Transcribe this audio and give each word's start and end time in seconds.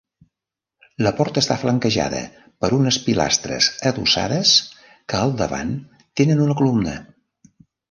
La 1.07 1.11
porta 1.19 1.43
està 1.45 1.57
flanquejada 1.63 2.21
per 2.65 2.71
unes 2.79 2.99
pilastres 3.05 3.69
adossades 3.93 4.55
que 5.13 5.21
al 5.21 5.37
davant 5.45 5.77
tenen 6.23 6.45
una 6.49 6.59
columna. 6.65 6.99